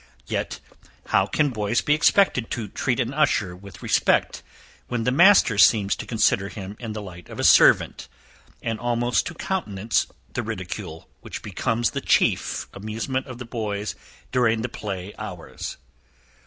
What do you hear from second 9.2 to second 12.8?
to countenance the ridicule which becomes the chief